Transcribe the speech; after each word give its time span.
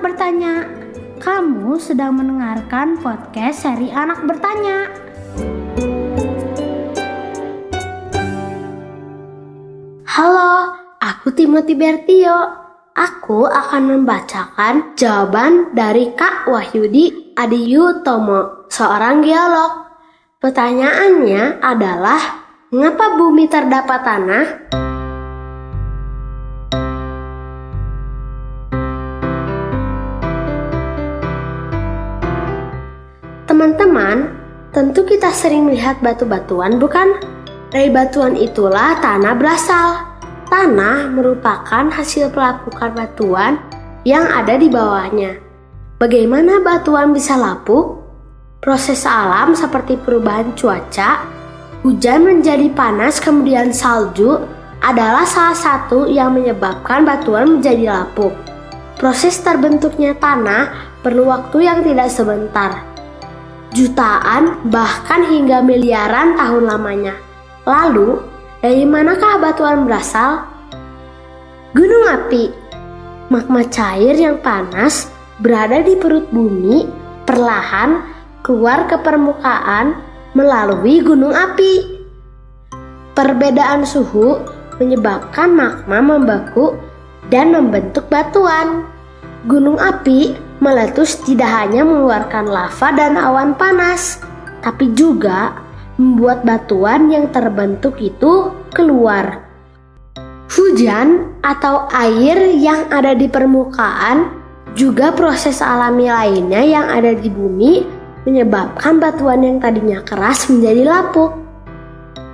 Bertanya. 0.00 0.64
Kamu 1.20 1.76
sedang 1.76 2.16
mendengarkan 2.16 2.96
podcast 3.04 3.68
seri 3.68 3.92
Anak 3.92 4.24
Bertanya. 4.24 4.88
Halo, 10.08 10.72
aku 10.96 11.36
Timothy 11.36 11.76
Bertio. 11.76 12.56
Aku 12.96 13.44
akan 13.44 13.92
membacakan 13.92 14.96
jawaban 14.96 15.76
dari 15.76 16.16
Kak 16.16 16.48
Wahyudi 16.48 17.36
Adiyutomo, 17.36 18.66
seorang 18.72 19.20
geolog. 19.20 19.92
Pertanyaannya 20.40 21.60
adalah, 21.60 22.20
mengapa 22.72 23.20
bumi 23.20 23.44
terdapat 23.52 24.00
tanah? 24.00 24.46
Teman-teman, 33.60 34.40
tentu 34.72 35.04
kita 35.04 35.28
sering 35.36 35.68
melihat 35.68 36.00
batu-batuan, 36.00 36.80
bukan? 36.80 37.20
Dari 37.68 37.92
batuan 37.92 38.32
itulah 38.32 38.96
tanah 39.04 39.36
berasal. 39.36 40.00
Tanah 40.48 41.12
merupakan 41.12 41.92
hasil 41.92 42.32
pelapukan 42.32 42.88
batuan 42.96 43.60
yang 44.08 44.24
ada 44.32 44.56
di 44.56 44.72
bawahnya. 44.72 45.36
Bagaimana 46.00 46.64
batuan 46.64 47.12
bisa 47.12 47.36
lapuk? 47.36 48.00
Proses 48.64 49.04
alam 49.04 49.52
seperti 49.52 50.00
perubahan 50.00 50.56
cuaca, 50.56 51.28
hujan 51.84 52.24
menjadi 52.24 52.72
panas 52.72 53.20
kemudian 53.20 53.76
salju 53.76 54.40
adalah 54.80 55.28
salah 55.28 55.52
satu 55.52 56.08
yang 56.08 56.32
menyebabkan 56.32 57.04
batuan 57.04 57.60
menjadi 57.60 57.92
lapuk. 57.92 58.32
Proses 58.96 59.36
terbentuknya 59.44 60.16
tanah 60.16 60.96
perlu 61.04 61.28
waktu 61.28 61.68
yang 61.68 61.84
tidak 61.84 62.08
sebentar 62.08 62.89
jutaan, 63.74 64.66
bahkan 64.68 65.26
hingga 65.26 65.62
miliaran 65.62 66.34
tahun 66.34 66.64
lamanya. 66.66 67.14
Lalu, 67.66 68.18
dari 68.60 68.84
manakah 68.84 69.40
batuan 69.40 69.86
berasal? 69.86 70.44
Gunung 71.70 72.04
api, 72.10 72.50
magma 73.30 73.62
cair 73.70 74.18
yang 74.18 74.42
panas 74.42 75.08
berada 75.38 75.80
di 75.80 75.94
perut 75.94 76.26
bumi, 76.34 76.84
perlahan 77.24 78.02
keluar 78.42 78.90
ke 78.90 78.98
permukaan 78.98 80.02
melalui 80.34 80.98
gunung 81.00 81.32
api. 81.32 82.02
Perbedaan 83.14 83.86
suhu 83.86 84.42
menyebabkan 84.82 85.52
magma 85.52 85.98
membeku 86.02 86.74
dan 87.28 87.54
membentuk 87.54 88.08
batuan. 88.10 88.88
Gunung 89.46 89.80
api 89.80 90.49
meletus 90.60 91.24
tidak 91.24 91.48
hanya 91.48 91.82
mengeluarkan 91.82 92.46
lava 92.46 92.88
dan 92.92 93.16
awan 93.16 93.56
panas, 93.56 94.20
tapi 94.60 94.92
juga 94.92 95.56
membuat 95.96 96.44
batuan 96.44 97.08
yang 97.08 97.32
terbentuk 97.32 97.96
itu 98.00 98.52
keluar. 98.72 99.44
Hujan 100.50 101.40
atau 101.40 101.88
air 101.92 102.56
yang 102.56 102.92
ada 102.92 103.16
di 103.16 103.26
permukaan 103.30 104.40
juga 104.76 105.10
proses 105.10 105.64
alami 105.64 106.06
lainnya 106.12 106.62
yang 106.62 106.86
ada 106.86 107.16
di 107.16 107.28
bumi 107.32 107.82
menyebabkan 108.28 109.00
batuan 109.00 109.40
yang 109.40 109.56
tadinya 109.58 110.04
keras 110.04 110.52
menjadi 110.52 110.84
lapuk. 110.84 111.32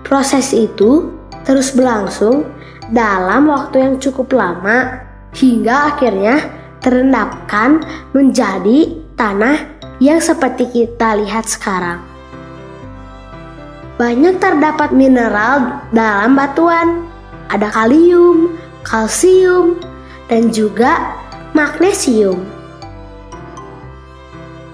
Proses 0.03 0.51
itu 0.55 1.15
terus 1.47 1.75
berlangsung 1.75 2.47
dalam 2.91 3.51
waktu 3.51 3.83
yang 3.83 3.95
cukup 3.99 4.35
lama 4.35 5.03
hingga 5.35 5.95
akhirnya 5.95 6.66
terendapkan 6.87 7.83
menjadi 8.15 8.95
tanah 9.19 9.59
yang 9.99 10.23
seperti 10.23 10.71
kita 10.71 11.19
lihat 11.19 11.51
sekarang. 11.51 11.99
Banyak 13.99 14.39
terdapat 14.39 14.95
mineral 14.95 15.83
dalam 15.91 16.39
batuan. 16.39 17.11
Ada 17.51 17.71
kalium, 17.75 18.55
kalsium, 18.87 19.83
dan 20.31 20.55
juga 20.55 21.19
magnesium. 21.55 22.39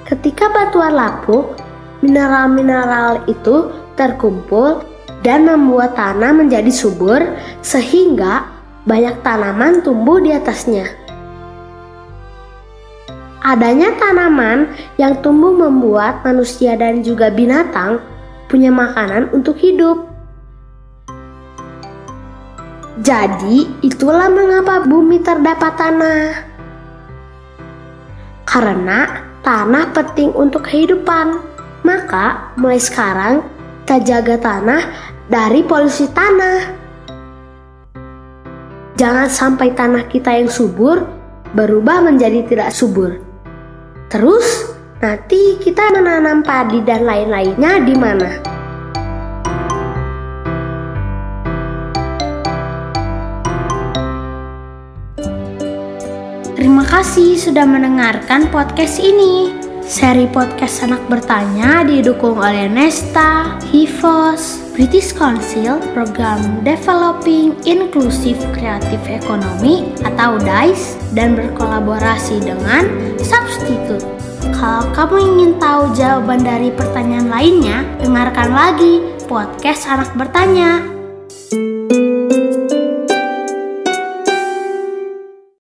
Ketika 0.09 0.53
batuan 0.53 0.93
lapuk, 0.93 1.57
mineral-mineral 2.05 3.25
itu 3.25 3.73
terkumpul 3.97 4.85
dan 5.25 5.47
membuat 5.47 5.95
tanah 5.95 6.33
menjadi 6.35 6.69
subur 6.69 7.23
sehingga 7.63 8.49
banyak 8.89 9.23
tanaman 9.23 9.81
tumbuh 9.87 10.19
di 10.19 10.35
atasnya. 10.35 11.02
Adanya 13.43 13.91
tanaman 13.99 14.71
yang 15.03 15.19
tumbuh 15.19 15.51
membuat 15.51 16.23
manusia 16.23 16.79
dan 16.79 17.03
juga 17.03 17.27
binatang 17.27 17.99
punya 18.47 18.71
makanan 18.71 19.35
untuk 19.35 19.59
hidup. 19.59 20.07
Jadi, 23.03 23.67
itulah 23.83 24.31
mengapa 24.31 24.87
bumi 24.87 25.19
terdapat 25.27 25.75
tanah. 25.75 26.23
Karena 28.47 29.27
tanah 29.43 29.91
penting 29.91 30.31
untuk 30.39 30.71
kehidupan. 30.71 31.43
Maka, 31.83 32.55
mulai 32.55 32.79
sekarang 32.79 33.43
kita 33.83 34.23
jaga 34.23 34.39
tanah 34.39 34.83
dari 35.27 35.67
polusi 35.67 36.07
tanah. 36.15 36.79
Jangan 38.95 39.27
sampai 39.27 39.75
tanah 39.75 40.07
kita 40.07 40.31
yang 40.31 40.47
subur 40.47 41.03
berubah 41.59 42.07
menjadi 42.07 42.47
tidak 42.47 42.71
subur. 42.71 43.32
Terus 44.13 44.69
nanti 45.01 45.57
kita 45.57 45.89
menanam 45.89 46.45
padi 46.45 46.85
dan 46.85 47.09
lain-lainnya 47.09 47.81
di 47.81 47.95
mana? 47.97 48.31
Terima 56.53 56.85
kasih 56.85 57.41
sudah 57.41 57.65
mendengarkan 57.65 58.53
podcast 58.53 59.01
ini. 59.01 59.57
Seri 59.81 60.29
podcast 60.29 60.85
anak 60.85 61.09
bertanya 61.09 61.81
didukung 61.81 62.37
oleh 62.37 62.69
Nesta, 62.69 63.57
Hivos, 63.73 64.62
British 64.73 65.13
Council 65.13 65.77
Program 65.93 66.65
Developing 66.65 67.53
Inclusive 67.69 68.41
Creative 68.57 69.05
Economy 69.05 69.93
atau 70.01 70.41
DICE 70.41 70.97
dan 71.13 71.37
berkolaborasi 71.37 72.41
dengan 72.41 72.89
Substitute. 73.21 74.05
Kalau 74.57 74.89
kamu 74.97 75.17
ingin 75.21 75.53
tahu 75.61 75.93
jawaban 75.93 76.41
dari 76.41 76.73
pertanyaan 76.73 77.29
lainnya, 77.29 77.85
dengarkan 78.01 78.49
lagi 78.53 79.05
podcast 79.29 79.89
anak 79.89 80.09
bertanya. 80.17 80.92